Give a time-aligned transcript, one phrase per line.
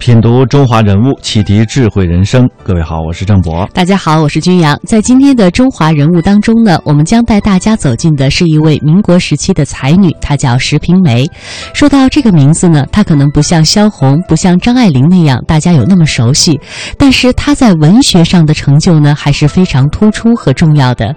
[0.00, 2.48] 品读中华人物，启迪智慧人生。
[2.64, 3.68] 各位好，我是郑博。
[3.74, 4.80] 大家好，我是君阳。
[4.86, 11.26] 在今天的中华人物当中呢，我们将带大家走进的是一位民国时期的才女，她叫石平梅。
[11.74, 16.58] 说到这个名字呢，她可能不像萧红、不像张爱玲那样大家有那么熟悉，
[16.96, 21.14] 但是她在文学上的成就呢，还是非常突出和重要的。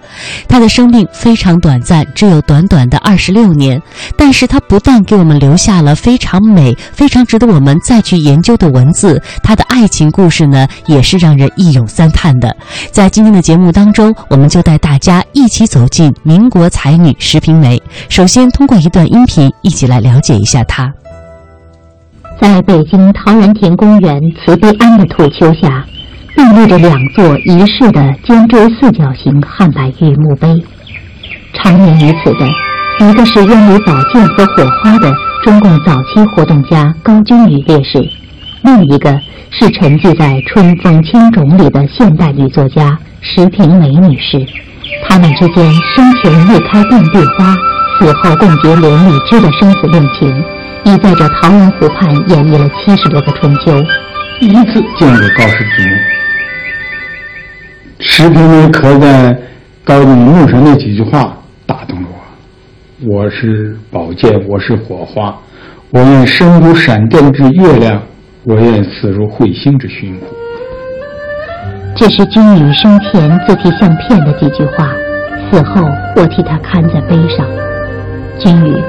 [0.49, 3.81] 她的生命非常短暂，只有短短的二十六年，
[4.17, 12.53] 但是她不但给我们留下了非常美、非常值得我们再去研究的文字，她的爱情故事呢，也是让人一咏三叹的。
[12.91, 17.81] 在今天的节目当中，我们就带大家一起走进民国才女石平梅。
[18.09, 20.91] 首先，通过一段音频，一起来了解一下她。
[22.41, 25.85] 在北京陶然亭公园慈悲庵的土丘下，
[26.35, 30.47] 并立着两座遗世的尖锥四角形汉白玉墓碑。
[31.53, 38.01] 长眠于此的，一个是烟里宝剑和火花的中共早期活动家高君宇烈士，
[38.63, 39.11] 另一个
[39.51, 44.39] 是沉寂在春风青冢里的现代女作家石平梅女士。
[45.07, 47.53] 他们之间生前未开遍地花，
[47.99, 50.43] 死后共结连理枝的生死恋情。
[50.85, 53.81] 已在这桃源湖畔演绎了七十多个春秋。
[54.39, 55.85] 第一次见过高士平，
[57.99, 59.37] 石平梅刻在
[59.83, 62.07] 高中墓上那几句话打动了
[63.01, 63.23] 我。
[63.23, 65.35] 我是宝剑，我是火花，
[65.91, 68.01] 我愿身如闪电之月亮，
[68.45, 70.25] 我愿死如彗星之寻虎。
[71.95, 74.89] 这是君宇生前自题相片的几句话，
[75.49, 75.81] 死后
[76.17, 77.45] 我替他看在碑上。
[78.39, 78.83] 君宇。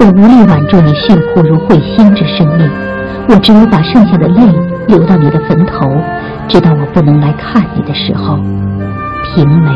[0.00, 2.70] 我无力挽住你血乎如彗星之生命，
[3.28, 4.40] 我只有把剩下的泪
[4.86, 5.90] 流到你的坟头，
[6.46, 8.36] 直到我不能来看你的时候。
[9.34, 9.70] 平梅，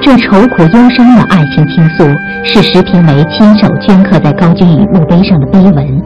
[0.00, 2.04] 这愁苦忧伤的爱情倾诉，
[2.42, 6.02] 是石平梅亲手镌刻在高君宇墓碑上的碑文。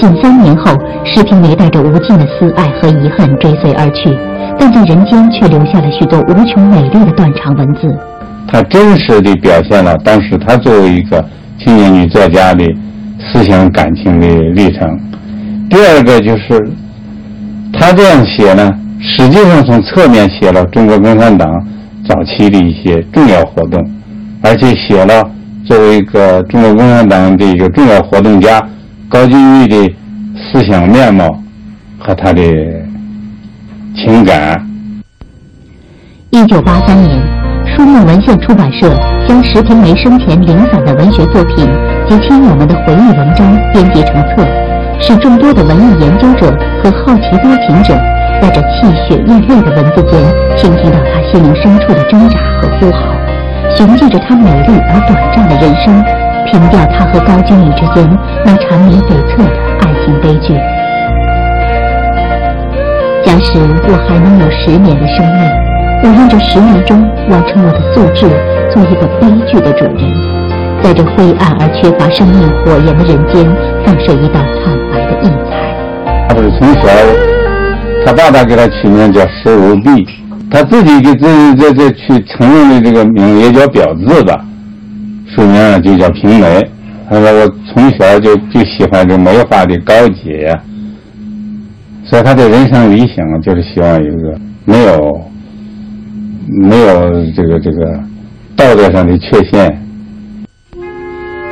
[0.00, 0.72] 仅三年后，
[1.04, 4.16] 石平梅带着无尽的思爱和遗恨追随而去，
[4.58, 7.96] 但在人间却留下了许多无穷美丽的断肠文字。
[8.46, 11.24] 它真实地表现了当时她作为一个。
[11.56, 12.64] 青年女作家的
[13.20, 15.00] 思想感情的历程。
[15.70, 16.60] 第二个就是，
[17.72, 21.48] 她这样写呢，实际上从侧面写了中国共产党
[22.06, 23.80] 早期的一些重要活动，
[24.42, 25.22] 而且写了
[25.64, 28.60] 作为一个中国共产党的一个重要活动家
[29.14, 29.76] 高君玉的
[30.34, 31.24] 思想面貌
[32.00, 32.42] 和他的
[33.94, 34.60] 情感。
[36.30, 37.22] 一九八三年。
[37.64, 38.92] 书目文献出版社
[39.26, 41.66] 将石平梅生前零散的文学作品
[42.08, 44.44] 及亲友们的回忆文章编辑成册，
[45.00, 46.50] 使众多的文艺研究者
[46.82, 47.94] 和好奇多情者
[48.42, 50.20] 在这泣血咽泪的文字间，
[50.56, 53.14] 倾听到她心灵深处的挣扎和呼号，
[53.76, 56.04] 寻迹着她美丽而短暂的人生，
[56.50, 59.44] 凭吊他和高君宇之间那缠绵悱恻的
[59.80, 60.54] 爱情悲剧。
[63.24, 65.50] 假使我还能有十年的生命。
[66.02, 67.00] 我用这十年中
[67.30, 68.28] 完成我的素质，
[68.70, 69.96] 做一个悲剧的主人，
[70.82, 73.44] 在这灰暗而缺乏生命火焰的人间，
[73.86, 75.50] 放射一道惨白的异彩。
[76.28, 76.88] 他不是从小，
[78.04, 80.06] 他爸爸给他取名叫石如璧，
[80.50, 84.38] 他自己给自己这这去承认的这个名也叫表字吧，
[85.34, 86.62] 书名就叫平梅。
[87.08, 90.58] 他说我从小就就喜欢这梅花的高洁，
[92.04, 95.30] 所以他的人生理想就是希望有一个没有。
[96.46, 97.98] 没有这个这个
[98.54, 99.82] 道德上的缺陷。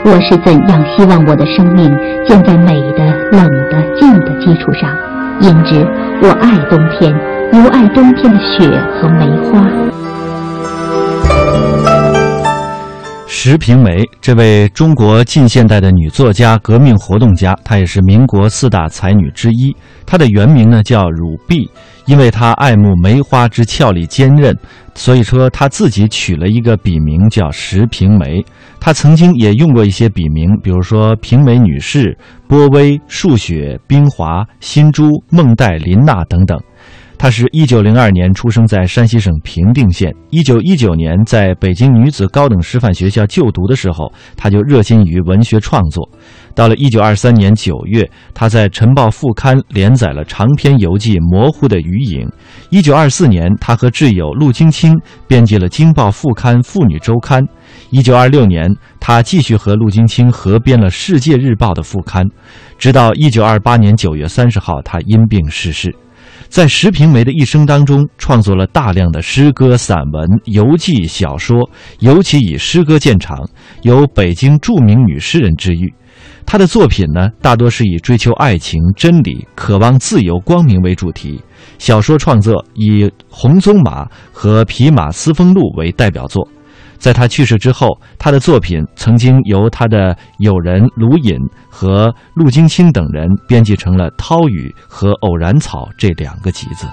[0.04, 1.90] 我是怎样希望我的生命
[2.28, 4.94] 建在美的、冷的、静的基础上？
[5.40, 5.82] 因之，
[6.20, 7.10] 我爱冬天，
[7.52, 8.68] 如爱冬天的雪
[9.00, 9.66] 和梅花。
[13.44, 19.74] 石平梅，这位中国近现代的女作家、革命活动家，她也是民国四大才女之一。
[20.06, 21.68] 她的原名呢叫汝璧，
[22.06, 24.56] 因为她爱慕梅花之俏丽坚韧，
[24.94, 28.44] 所以说她自己取了一个笔名叫石平梅。
[28.78, 32.16] 她曾经也用过一些笔名，比如说平梅女士、
[32.46, 36.56] 波薇、树雪、冰华、新珠、孟黛、林娜等等。
[37.22, 40.12] 她是一九零二年出生在山西省平定县。
[40.30, 46.02] 一九一九年在北京女子高等师范学校就读的时候，她就热心于文学创作。
[46.52, 52.26] 到了一九二三年九月，她在《晨报》副刊连载了长篇游记《模糊的余影》。
[52.70, 54.92] 一九二四年，她和挚友陆金清
[55.28, 57.40] 编辑了《京报》副刊《妇女周刊》。
[57.90, 62.26] 一九二六年，她继续和陆金清合编了《世界日报》的副刊。
[62.76, 65.94] 直到一九二八年九月三十号，她因病逝世。
[66.52, 71.70] 在石平梅的一生当中，创作了大量的诗歌、散文、游记、小说，
[72.00, 73.48] 尤其以诗歌见长，
[73.80, 75.90] 有“北京著名女诗人”之誉。
[76.44, 81.40] 她的作品呢，大多是以追求爱情、真理、渴望自由、光明为主题。
[81.78, 86.46] 小说创作以《红鬃马》和《匹马思风录》为代表作。
[87.02, 91.36] 在他去世之后，他的作品曾经由他的友人卢隐
[91.68, 96.86] 和陆金清等人编辑成了《涛雨》和《偶然草》这两个集子。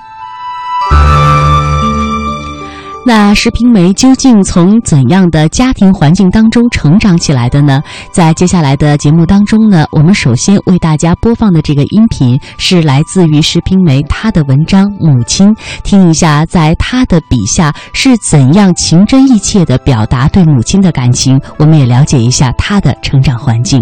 [3.05, 7.81] 那石平梅究竟从怎样的家庭环境当中成长起来的呢？
[8.11, 15.47] 在接下来的节目当中呢，我们首先为大家播放的这个音频是来自于石平梅她的文章《母亲》，
[15.83, 21.39] 听一下在她的笔下是怎样情真意切的表达对母亲的感情。
[21.57, 23.81] 我们也了解一下她的成长环境。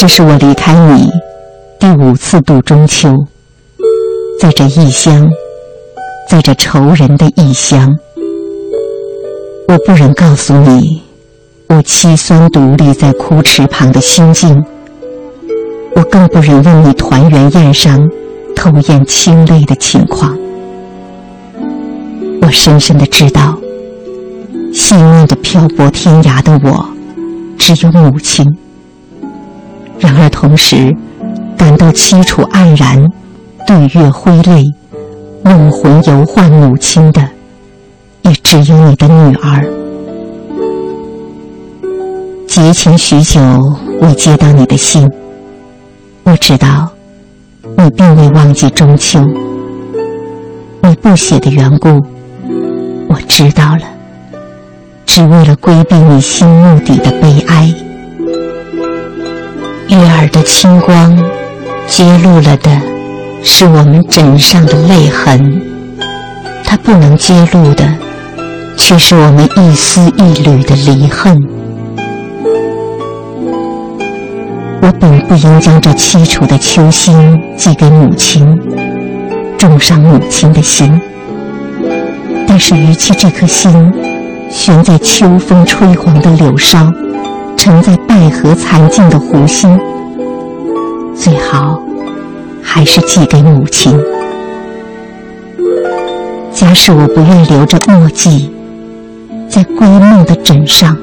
[0.00, 1.10] 这是我离开你
[1.78, 3.26] 第五次度中秋，
[4.40, 5.28] 在这异乡，
[6.26, 7.86] 在这仇人的异乡，
[9.68, 11.02] 我不忍告诉你
[11.68, 14.64] 我凄酸独立在枯池旁的心境，
[15.94, 18.00] 我更不忍问你团圆宴上
[18.56, 20.34] 偷咽清泪的情况。
[22.40, 23.54] 我深深的知道，
[24.72, 26.88] 幸运的漂泊天涯的我，
[27.58, 28.50] 只有母亲。
[30.00, 30.96] 然而，同时
[31.56, 33.06] 感到凄楚黯然、
[33.66, 34.64] 对月挥泪、
[35.44, 37.20] 梦魂游唤母亲的，
[38.22, 39.62] 也只有你的女儿。
[42.46, 43.40] 节前许久
[44.00, 45.06] 未接到你的信，
[46.24, 46.88] 我知道
[47.76, 49.20] 你并未忘记中秋。
[50.82, 51.88] 你不写的缘故，
[53.08, 53.82] 我知道了，
[55.04, 57.72] 只为了规避你心目底的悲哀。
[59.90, 61.16] 月儿的清光，
[61.88, 62.70] 揭露了的
[63.42, 65.36] 是我们枕上的泪痕；
[66.64, 67.84] 它不能揭露的，
[68.76, 71.36] 却是我们一丝一缕的离恨。
[74.80, 77.16] 我本不应将这凄楚的秋心
[77.56, 78.46] 寄给母亲，
[79.58, 81.00] 重伤母亲的心。
[82.46, 83.92] 但是，与其这颗心
[84.48, 86.88] 悬在秋风吹黄的柳梢，
[87.62, 89.78] 沉在败荷残尽的湖心，
[91.14, 91.78] 最好
[92.62, 94.00] 还是寄给母亲。
[96.54, 98.50] 假使我不愿留着墨迹，
[99.46, 100.96] 在归梦的枕上，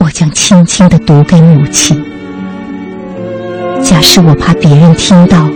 [0.00, 1.98] 我将轻轻地读给母亲。
[3.82, 5.48] 假使我怕别人听到，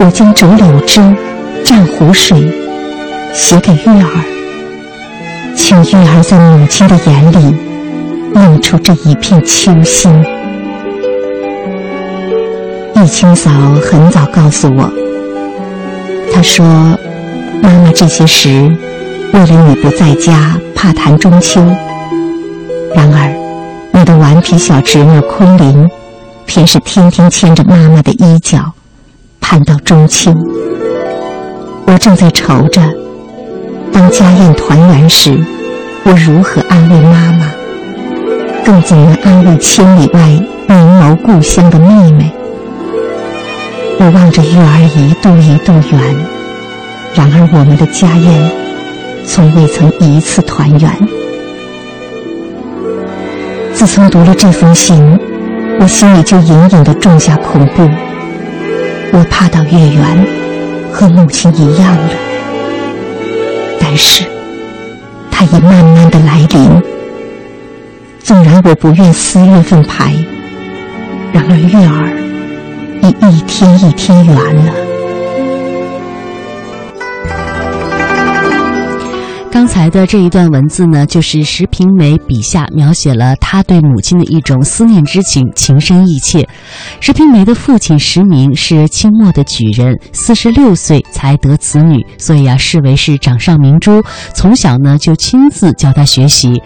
[0.00, 1.00] 我将折柳枝、
[1.64, 2.52] 蘸湖水，
[3.32, 7.71] 写给月儿，请月儿在母亲的眼里。
[8.34, 10.24] 弄出这一片秋心。
[12.94, 13.50] 易清嫂
[13.82, 14.90] 很早告诉我，
[16.32, 16.64] 她说
[17.62, 18.70] ：“妈妈这些时
[19.32, 21.60] 为了你不在家，怕谈中秋。
[22.94, 23.34] 然而，
[23.92, 25.90] 你的顽皮小侄女昆凌，
[26.46, 28.72] 偏是天天牵着妈妈的衣角，
[29.40, 30.32] 盼到中秋。
[31.86, 32.80] 我正在愁着，
[33.92, 35.36] 当家宴团圆时，
[36.04, 37.46] 我如何安慰妈妈？”
[38.64, 40.20] 更怎能安慰千里外
[40.68, 42.32] 凝眸故乡的妹妹？
[43.98, 46.16] 我望着月儿一度一度圆，
[47.14, 48.50] 然而我们的家宴
[49.26, 50.90] 从未曾一次团圆。
[53.74, 55.18] 自从读了这封信，
[55.80, 57.88] 我心里就隐隐的种下恐怖。
[59.12, 60.26] 我怕到月圆
[60.92, 62.10] 和母亲一样了，
[63.80, 64.24] 但是
[65.30, 66.91] 它已慢慢的来临。
[68.22, 70.14] 纵然我不愿撕月份牌，
[71.32, 72.08] 然而月儿
[73.02, 74.91] 已一天一天圆了。
[79.72, 86.46] 才的这一段文字呢，就是石平梅笔下描写了他对母亲的一种思念之情，情深意切。
[87.00, 94.02] 石平梅的父亲石明是清末的举人，四十六岁才得子女，所以啊，视为是掌上明珠。
[94.34, 96.62] 从小呢，就亲自教他学习。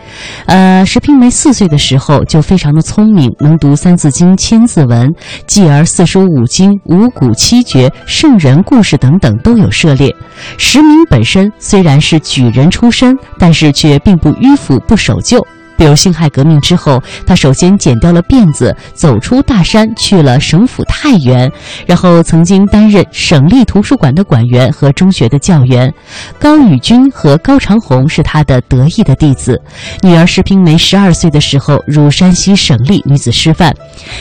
[0.46, 5.08] 呃，石平梅四岁的时候就非常的聪明，能读《三字经》《千字文》，
[5.46, 10.12] 继而四书五经、五谷七绝、圣人故事等等都有涉猎。
[10.58, 15.46] 石明本身虽然是举人出身，但是却并不迂腐不守旧。
[15.78, 21.52] 比如辛亥革命之后，他首先剪掉了辫子，走出大山，去了省府太原，
[21.84, 25.92] 然后曾经担任省立图书馆的馆员和中学的教员。
[26.40, 29.60] 高宇君和高长虹是他的得意的弟子。
[30.00, 33.74] 女儿石平梅十二岁的时候入山西省立女子师范，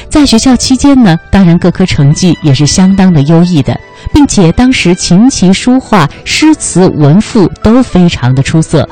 [0.09, 3.79] 在学校期间呢，当然各科成绩也是相当的优异的。
[4.13, 8.87] 并且当时琴棋书画、诗词文赋都非常的出色，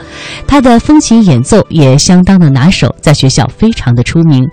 [0.47, 4.47] 他的风琴演奏也相当的拿手，在学校非常的出名。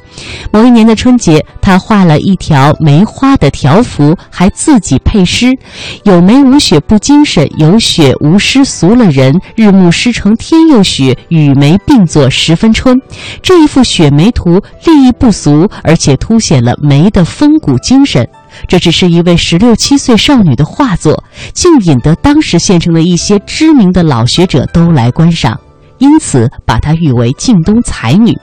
[0.53, 5.57] 某一年的春节，他画了一条梅花的条幅，还自己配诗
[6.05, 9.35] ：“有梅无雪不精神，有雪无诗俗了人。
[9.57, 13.01] 日暮诗成天又雪，与梅并作十分春。”
[13.43, 18.27] 这一幅雪梅图立意不俗，而且凸显了梅的风骨精神。
[18.67, 25.59] 这只是一位十六七岁少女的画作，竟引得当时县城的一些知名的老学者都来观赏，
[25.99, 28.37] 因此把她誉为晋东才女。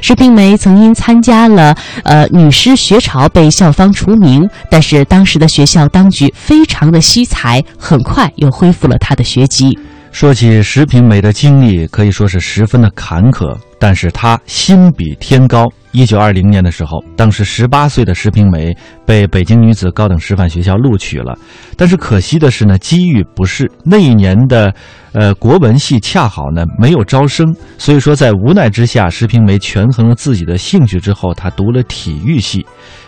[0.00, 9.78] 石平梅曾因参加了呃女师学潮被校方除名，但是当时的学校当局非常的惜才，很快又恢复了她的学籍。
[10.12, 15.66] 说起石平梅的经历，可以说是十分的坎坷，但是她心比天高。
[15.96, 18.76] 一九二零年的时候，当时十八岁的石平梅
[19.06, 21.34] 被北京女子高等师范学校录取了，
[21.74, 24.74] 但是可惜的是呢，机遇不是那一年的，
[25.12, 32.66] 呃，国文系恰好呢没有招生，所以说在无奈之下，石平梅权衡了自己的兴趣之后，她读了体育系。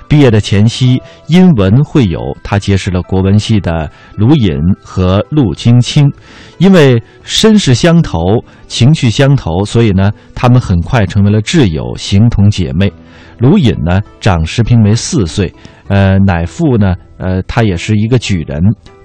[0.08, 6.10] 毕业的前夕，因文会友，他结识了国文系的卢隐和陆金清，
[6.56, 8.18] 因为身世相投、
[8.66, 12.90] 情趣相投，所以呢，他们很快成为了挚友，形同姐妹。
[13.38, 15.52] 卢隐呢，长石平梅四岁，
[15.88, 18.60] 呃，乃父呢，呃，他也是一个举人，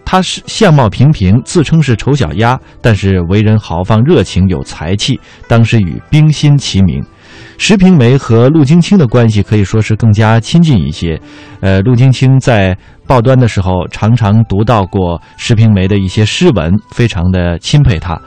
[0.06, 7.04] 他是相貌平平，自称是丑小鸭，但是为人豪放、热情、有才气，当时与冰心齐名。
[7.58, 11.20] 石平梅和陆金清的关系可以说是更加亲近一些。
[11.62, 18.20] 呃，陆金清在报端的时候常常读到过石平梅的一些诗文，非常的钦佩她。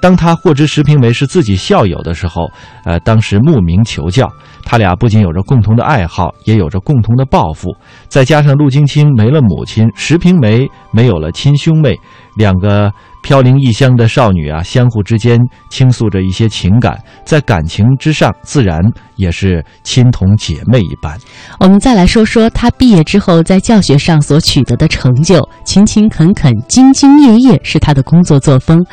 [0.00, 2.50] 当他获知石平梅是自己校友的时候，
[2.84, 4.28] 呃，当时慕名求教。
[4.64, 7.68] 他俩不仅有着共同的爱好，也有着共同的抱负。
[8.08, 11.96] 再加上陆金清没了母亲，石平梅没有了亲兄妹，
[12.36, 12.92] 两个。
[13.22, 15.38] 飘零异乡的少女啊，相互之间
[15.70, 18.80] 倾诉着一些情感，在感情之上，自然
[19.16, 21.16] 也是亲同姐妹一般。
[21.60, 28.84] 我们再来说说她毕业之后在教学上所取得的成就，勤勤恳恳、兢兢业业是她的工作作风。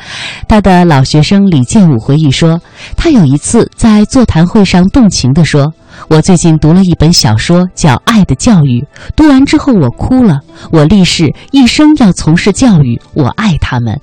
[0.48, 2.60] 她的老学生李建武回忆说，
[2.96, 5.72] 他有一次在座谈会上动情地说。
[6.08, 8.80] 我最近读了一本小说，叫《爱的教育》。
[9.14, 10.40] 读完之后，我哭了。
[10.70, 14.00] 我立誓一生要从事教育，我爱他们。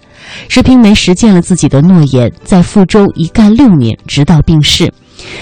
[0.47, 4.93] 石平梅实践了自己的诺言，在福州一干六年，直到病逝。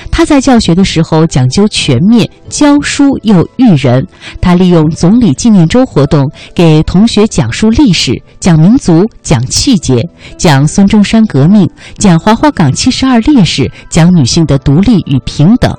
[0.09, 4.07] 他在教学的时候讲究全面，教书又育人。
[4.39, 10.01] 他利用总理纪念周活动，给同学讲述历史、讲民族、讲气节，
[10.37, 15.75] 讲孙中山革命，讲华华岗七十二烈士，讲女性的独立与平等。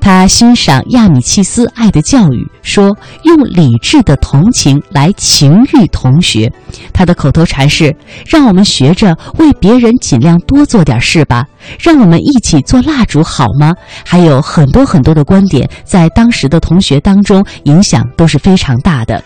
[0.00, 6.50] 他欣赏亚米契斯《爱的教育》，说用理智的同情来情育同学。
[6.92, 7.94] 他的口头禅是
[8.26, 11.44] ：“让我们学着为别人尽量多做点事吧，
[11.78, 19.22] 让我们一起做蜡烛好吗？”还有很多很多的观点，在当时的同学当中影响都是非常大的。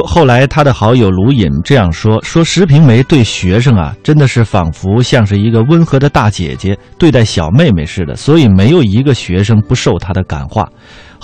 [0.00, 10.66] 后来，他的好友卢隐这样说：“说石平梅对学生啊，真的是仿佛像是一个温和的大姐姐对待小妹妹似的，所以没有一个学生不受她的感化。”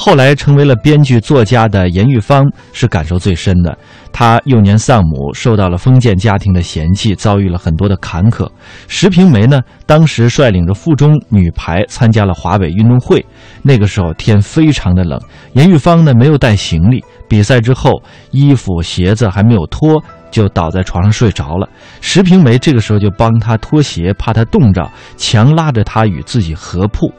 [0.01, 3.77] 后来成为了编剧作家的严玉芳是感受最深的。
[4.13, 8.49] 她幼年丧母，受到了封建家庭的嫌弃，遭遇了很多的坎坷。
[8.87, 13.25] 石平梅呢，当时率领着附中女排参加了华北运动会，
[13.63, 15.21] 那个时候天非常的冷。
[15.55, 21.68] 严玉芳呢，没有带行李，比赛之后衣服鞋子还没有脱，就倒在床上睡着了。
[22.00, 27.12] 石平梅这个时候就帮他脱鞋，怕他冻着，强拉着他与自己合铺。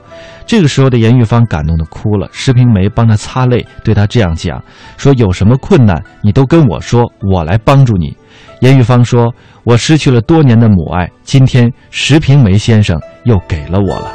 [0.46, 4.62] 这个时候的严玉芳感动的哭了，石平梅帮他擦泪，对他这样讲
[4.98, 8.18] ：“说有什么困难，你都跟我说，我来帮助你。”
[8.62, 14.12] 严玉芳说：“我失去了多年的母爱，今天石平梅先生又给了我了。”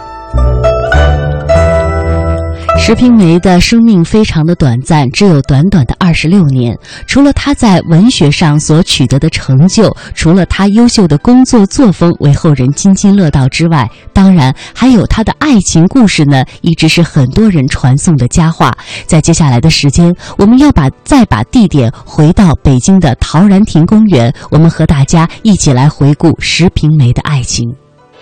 [2.87, 6.79] 石平梅的生命非常的短暂，只有短短的二十六年。
[7.07, 18.77] 除了她在文学上所取得的成就，除了她优秀的工作作风为后人津津乐道之外，当然还有她的爱情故事呢，一直是很多人传颂的佳话。
[19.07, 27.75] 在接下来的时间，我们要把再把地点回到北京的陶然亭公园，我们和大家一起来回顾石平梅的爱情。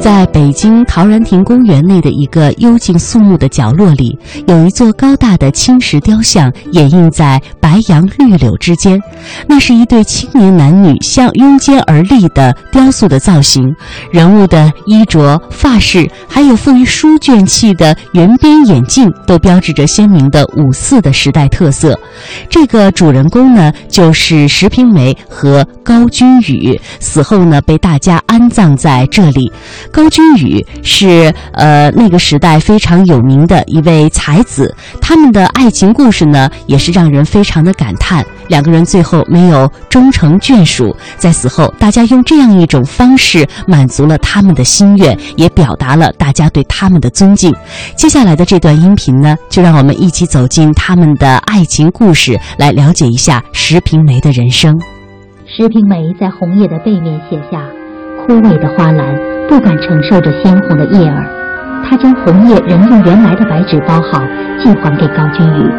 [0.00, 9.00] 在北京陶然亭公园内的一个幽静肃穆的角落里，有一座高大的青石雕像，掩映在白杨绿柳之间。
[9.46, 13.74] 那是一对青年男女相拥肩而立的雕塑的造型，
[14.12, 21.98] 人物的衣着、发饰，还有富于书卷气的圆边眼镜，都标志着鲜明的五四的时代特色。
[22.48, 29.52] 这个主人公呢，就是石平梅和高君宇，死后呢，被大家安葬在这里。
[29.98, 38.24] 高君宇是呃那个时代非常有名的一位才子，他们的爱情故事呢也是让人非常的感叹。
[38.46, 47.52] 两个人最后没有终成眷属，在死后，大家用这样一种方式满足了他们的心愿，也表达了大家对他们的尊敬。
[47.96, 54.80] 接下来的这段音频呢，就让我们一起走进他们的爱情故事，来了解一下石平梅的人生。
[55.44, 57.64] 石平梅在红叶的背面写下
[58.24, 61.26] ：“枯萎的花篮。”不敢承受着鲜红的叶儿，
[61.82, 64.22] 他将红叶仍用原来的白纸包好，
[64.62, 65.72] 寄还给高君宇。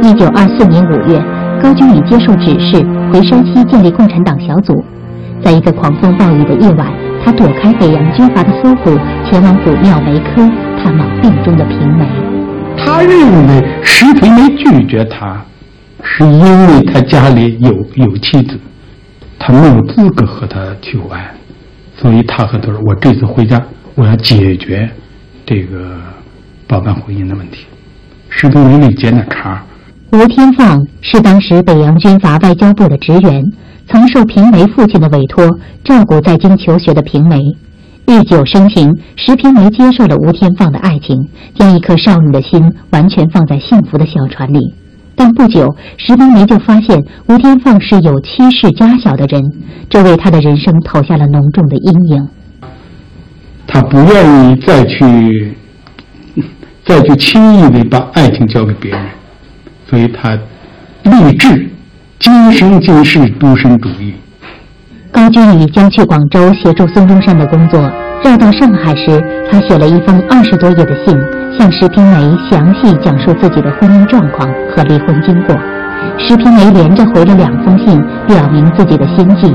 [0.00, 1.20] 一九二四年五月，
[1.60, 4.72] 高君宇接受指示回山西建立共产党小组。
[5.42, 6.86] 在一个狂风暴雨的夜晚，
[7.24, 8.96] 他躲开北洋军阀的搜捕，
[9.28, 10.48] 前往古庙梅科
[10.80, 12.06] 探望病中的平梅。
[12.76, 15.44] 他认为石平梅拒绝他，
[16.02, 18.56] 是因为他家里有有妻子，
[19.36, 21.34] 他没有资格和他求爱。
[22.00, 23.60] 所以他和他说：“我这次回家，
[23.94, 24.88] 我要解决
[25.44, 26.00] 这个
[26.66, 27.66] 包办婚姻的问题。”
[28.30, 29.64] 石平梅没接那茬。
[30.12, 33.44] 吴天放是当时北洋军阀外交部的职员，
[33.88, 37.40] 曾受平梅父亲的委托照顾在京求学的平梅。
[38.06, 44.74] 日久生情，石平梅接受了吴天放的爱情，将一颗少女的心完全放在幸福的小船里。
[45.18, 49.42] 但不久，石平梅就发现吴天放是有妻室家小的人，
[49.90, 52.28] 这为他的人生投下了浓重的阴影。
[53.66, 55.56] 他不愿意再去，
[56.84, 59.00] 再去轻易的把爱情交给别人，
[59.90, 60.38] 所以他
[61.02, 61.68] 立志
[62.20, 64.14] 今生今世独身主义。
[65.10, 67.80] 高君宇将去广州协助孙中山的工作，
[68.22, 71.18] 绕到上海时，他写了一封二十多页的信。
[71.58, 75.56] 向石平梅详细讲述自己的婚姻状况和离婚经过，
[76.16, 79.52] 石平梅连着回了两封信，表明自己的心迹，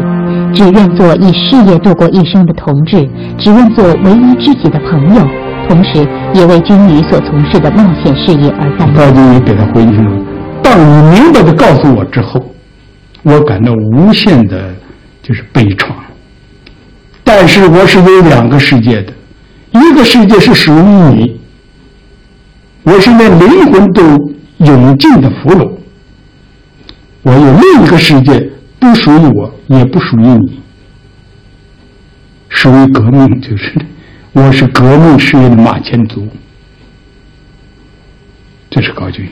[0.54, 5.26] 只愿做以事业度过一生的同志，只愿做唯一知己的朋友，
[5.70, 8.96] 同时也为军旅所从事的冒险事业而担忧。
[8.96, 10.26] 高君宇给他回应说
[10.62, 12.44] ：“当你明白的告诉我之后，
[13.24, 14.60] 我感到无限的，
[15.22, 15.86] 就是悲怆。
[17.24, 19.14] 但是我是有两个世界的，
[19.72, 21.40] 一个世界是属于你。”
[22.84, 24.04] 我是连灵魂都
[24.58, 25.72] 永尽的俘虏。
[27.22, 30.62] 我有另一个世界，不属于我，也不属于你。
[32.50, 33.74] 属于革命，就是
[34.34, 36.28] 我是革命事业的马前卒。
[38.70, 39.32] 这是高君宇。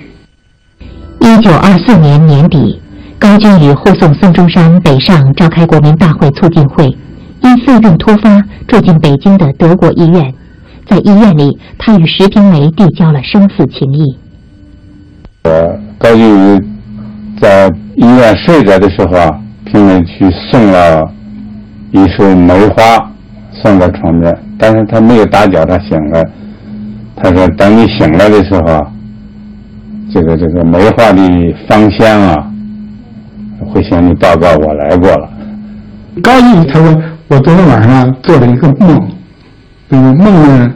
[1.20, 2.82] 一九二四年年底，
[3.20, 6.86] 高君宇护送孙中山北上召开国民大会促进会，
[7.42, 10.34] 因肺病突发，住进北京的德国医院。
[10.92, 14.14] 在医院里，他与石平梅递交了生死情谊。
[15.46, 16.62] 我高俊宇
[17.40, 19.32] 在医院睡着的时候啊，
[19.64, 21.10] 平梅去送了
[21.92, 23.10] 一束梅花
[23.54, 26.26] 送到床边，但是他没有打搅他醒了。
[27.16, 28.82] 他说等你醒来的时候啊，
[30.12, 32.36] 这个这个梅花的芳香啊，
[33.66, 35.30] 会向你报告我来过了。
[36.22, 39.10] 高一他说我昨天晚上做了一个梦，
[39.90, 40.74] 这个梦呢，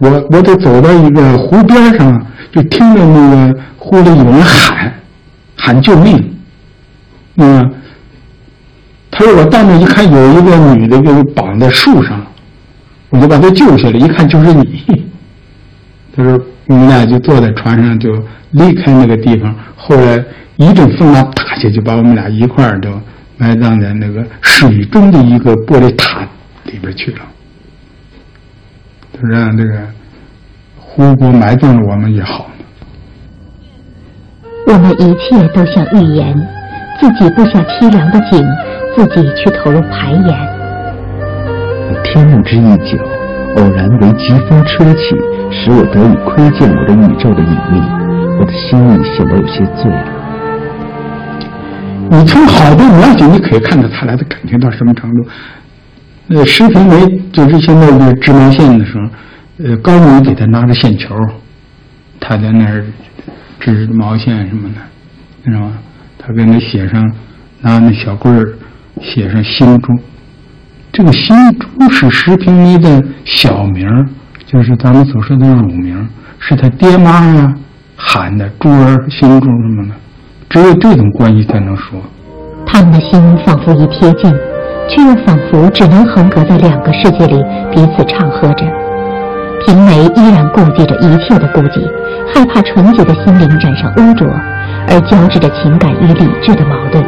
[0.00, 4.92] 我我得走到一个湖边上，就听着那个湖里有人喊，
[5.56, 6.36] 喊救命，
[7.36, 7.72] 嗯。
[9.12, 12.24] 他说：“我到那一看，有一个女的给绑在树上，
[13.10, 13.98] 我就把她救下来。
[13.98, 15.04] 一看就是你。”
[16.16, 18.08] 他说：“我们俩就坐在船上，就
[18.52, 19.54] 离开那个地方。
[19.76, 20.24] 后来
[20.56, 22.88] 一阵风浪打下，就把我们俩一块儿都
[23.36, 26.20] 埋葬在那个水中的一个玻璃塔
[26.64, 27.18] 里边去了。
[29.20, 29.80] 他让这个
[30.78, 32.46] 湖泊埋葬了我们也好。
[34.66, 36.34] 我们一切都像预言，
[37.00, 38.44] 自己布下凄凉的景。”
[38.92, 40.26] 自己去投入排演。
[42.02, 42.98] 天幕之一角，
[43.56, 45.14] 偶然为疾风车起，
[45.48, 47.80] 使我得以窥见我的宇宙的隐秘。
[48.40, 50.04] 我的心意显得有些醉了。
[52.10, 55.24] 你从好多描写，你可以看到他俩的感情到什么程度。
[56.30, 61.14] 呃，石平梅就是现在的织毛线的时候，呃，高明给他拿着线球，
[62.18, 62.84] 他在那儿
[63.58, 64.80] 织毛线什么的，
[65.44, 65.72] 知道吗？
[66.18, 67.12] 他给那写上，
[67.60, 68.54] 拿那小棍儿。
[69.02, 69.94] 写上新珠，
[70.92, 73.88] 这个新珠是石平梅的小名
[74.44, 76.06] 就是咱们所说的乳名，
[76.38, 77.54] 是他爹妈呀
[77.96, 79.94] 喊的珠儿、新珠什么的，
[80.50, 81.98] 只有这种关系才能说。
[82.66, 84.30] 他们的心仿佛一贴近，
[84.90, 88.66] 却又仿佛只能横隔在两个世界里，彼此唱和着。
[89.64, 91.86] 平梅依然顾忌着一切的顾忌，
[92.34, 94.26] 害怕纯洁的心灵染上污浊，
[94.88, 97.04] 而交织着情感与理智的矛盾。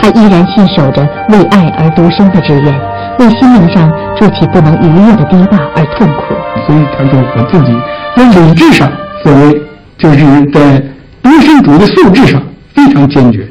[0.00, 2.74] 他依然信守着为爱而独生的志愿，
[3.20, 6.34] 为心灵上筑起不能逾越的堤坝而痛苦。
[6.66, 7.72] 所以他说：“我自己
[8.16, 8.90] 在理智上，
[9.22, 9.62] 所谓
[9.98, 10.82] 就是在
[11.22, 12.42] 独身主义的素质上
[12.74, 13.46] 非常坚决，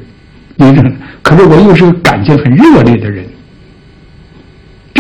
[0.57, 0.93] 理智。
[1.21, 3.23] 可是我又是个感情很热烈的人，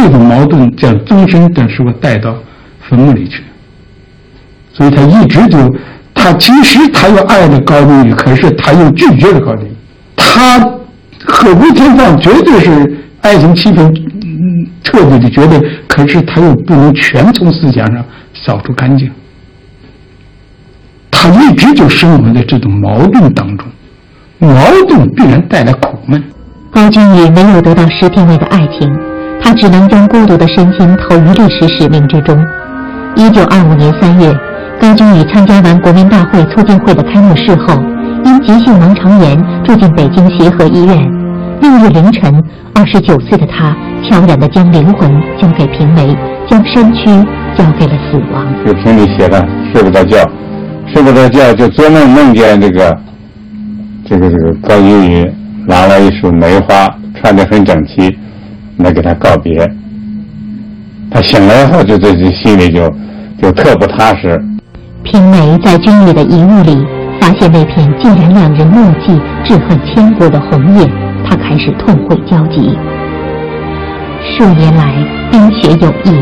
[0.01, 2.35] 这种矛盾将终身的使我带到
[2.89, 3.43] 坟墓里去。
[4.73, 5.57] 所以他一直就，
[6.13, 9.71] 他其实他又爱着高定宇，可是他又拒绝了高定宇，
[10.15, 10.59] 他。”
[11.23, 13.95] 和吴天放绝对是爱情气氛
[14.83, 19.07] 特别的绝对，可是他又不能全从思想上扫除干净，
[21.11, 23.67] 他一直就生活在这种矛盾当中，
[24.39, 26.21] 矛盾必然带来苦闷。
[26.71, 28.91] 高君宇没有得到石天伟的爱情，
[29.41, 32.37] 他只能将孤独的身心投于历史使命之中。
[33.15, 34.33] 一九二五年三月，
[34.79, 37.75] 高君宇参加完国民大会促进会的开幕式后，
[38.23, 40.97] 因急性盲肠炎住进北京协和医院。
[41.61, 42.33] 六日凌晨，
[42.73, 46.15] 二十九岁的他悄然地将灵魂交给平梅，
[46.49, 47.05] 将身躯
[47.55, 48.45] 交给了死亡。
[48.65, 50.17] 有评里写的，睡不着觉，
[50.91, 52.97] 睡不着觉就做梦梦见这个，
[54.05, 55.31] 这个这个高君宇
[55.67, 56.89] 拿了一束梅花，
[57.21, 58.09] 穿得很整齐，
[58.81, 59.69] 来给他告别。
[61.09, 62.89] 他醒来后，就这这心里就
[63.41, 64.39] 就特不踏实。
[65.03, 66.85] 平梅在军里的遗物里
[67.19, 70.87] 发现那片竟然两人默契、志恨千古的红叶。
[71.23, 72.77] 他开始痛悔交集。
[74.21, 74.93] 数年来
[75.31, 76.19] 冰雪有益，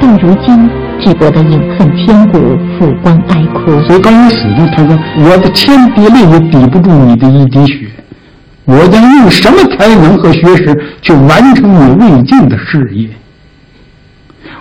[0.00, 0.68] 到如今
[1.00, 2.38] 只觉得隐恨千古，
[2.78, 3.80] 抚光哀哭。
[3.82, 7.86] 所以刚一死的，他说：“我的千滴泪也抵不住你的一滴血，
[8.68, 13.08] 我将用什么才能和学识去完成你未尽的事业？”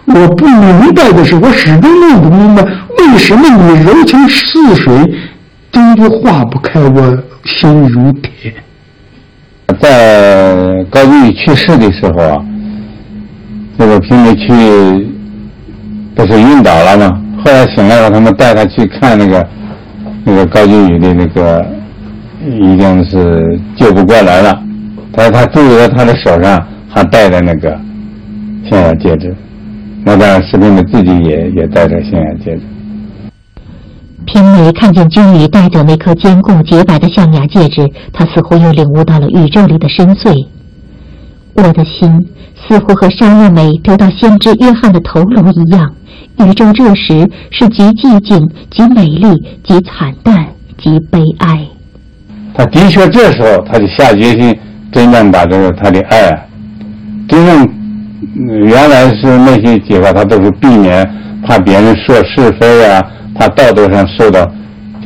[0.08, 4.94] 我不明白的是，我始终弄不明白，为什么你柔情似水，
[5.70, 8.54] 终究化不开我心如铁。
[9.82, 12.38] 在高句宇去世的时候啊，
[13.76, 14.48] 那个平梅去
[16.16, 17.22] 不是晕倒了吗？
[17.44, 19.46] 后来醒来了，他们带他去看那个
[20.24, 21.66] 那个高句宇的那个，
[22.46, 24.62] 已经是救不过来了。
[25.14, 27.80] 他说他注意到他的手上还戴着那个
[28.70, 29.36] 象牙戒指，
[30.06, 32.62] 那当然视频的自己也也戴着象牙戒指。
[34.26, 40.46] 平梅看见君宇戴着那颗坚固洁白的象牙戒指，他似乎又领悟到了宇宙里的深邃。
[41.56, 42.28] 我的心
[42.68, 45.92] 似乎和山月美得到先知约翰的头颅一样，
[46.46, 49.28] 宇宙这时是极寂静、极美丽、
[49.64, 50.46] 极惨淡、
[50.78, 51.66] 极悲哀。
[52.58, 54.58] 他的确这时候他就下决心，
[54.92, 56.32] 真正把这个他的爱，
[57.30, 57.70] 真正
[58.66, 61.08] 原来是那些计划，他都是避免
[61.46, 63.00] 怕别人说是非啊。
[63.36, 64.44] 他道德上受到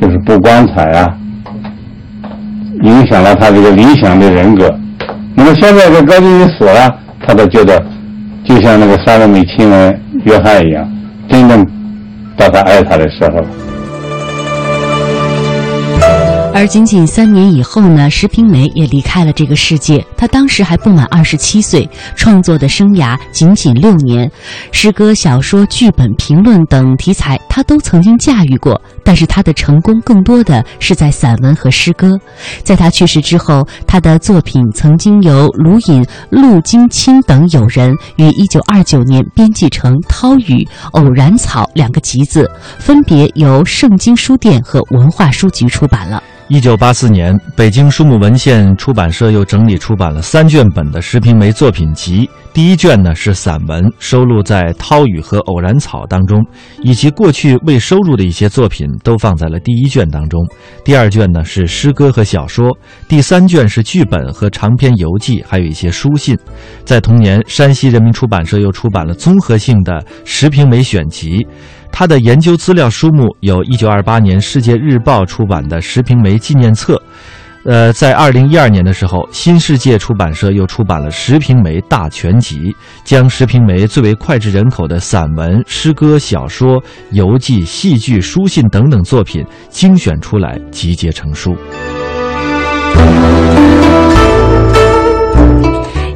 [0.00, 1.14] 就是不光彩啊，
[2.84, 4.74] 影响了他这个理想的人格。
[5.34, 6.90] 那么现在这高进一死了，
[7.26, 7.78] 他都觉得
[8.46, 10.90] 就像那个萨勒美亲吻约翰一样，
[11.28, 11.62] 真正
[12.34, 13.61] 到他爱他的时候。
[16.62, 20.06] 而仅仅三年以后呢，石平梅也离开了这个世界。
[20.16, 24.30] 她当时还不满二十七岁，创作的生涯仅仅六年，
[24.70, 28.80] 诗歌、小说、剧本、评论等题材她都曾经驾驭过。
[29.02, 32.16] 但是她的成功更多的是在散文和诗歌。
[32.62, 42.48] 在她去世之后，她的作品曾经由卢隐、陆金清等友人于一九二九年编辑成《涛语》《偶然草》两个集子，
[42.78, 46.22] 分别由圣经书店和文化书局出版了。
[46.52, 52.28] 一九八四年，北京书目文献出版社又整理出版了三卷本的石平梅作品集。
[52.52, 56.44] 第一卷呢是散文，收录在《涛语》和《偶然草》当中，
[56.82, 60.46] 以及过去未收录的一些作品都放在了第一卷当中。
[60.84, 62.76] 第二卷呢是诗歌和小说，
[63.08, 66.36] 第三卷是剧本和长篇游记，还有一些书信。
[66.84, 71.46] 在同年，山西人民出版社又出版了综合性的石平梅选集。
[71.92, 76.94] 他的研究资料书目有1928年《世界日报》出版的《石平梅纪念册》，
[77.64, 82.58] 呃，在2012年的时候，新世界出版社又出版了《石平梅大全集》，
[83.04, 91.54] 将石平梅最为脍炙人口的散文、诗歌、小说、游记、戏剧、书信等等作品精选出来，集结成书。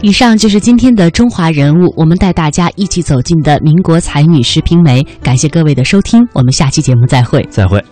[0.03, 5.03] 以上就是今天的中华人物，我们带大家一起走进的民国才女石平梅。
[5.23, 7.45] 感谢各位的收听，我们下期节目再会。
[7.51, 7.83] 再会。